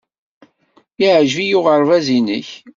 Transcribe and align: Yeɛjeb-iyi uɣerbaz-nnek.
Yeɛjeb-iyi 1.01 1.55
uɣerbaz-nnek. 1.59 2.47